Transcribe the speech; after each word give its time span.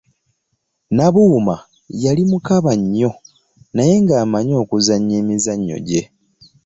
Nabuuma 0.95 1.55
yali 2.03 2.23
mukaba 2.31 2.71
nnyo 2.81 3.11
naye 3.75 3.93
ng'amanyi 4.03 4.53
okuzannya 4.63 5.15
emizannyo 5.23 5.77
gye. 5.87 6.01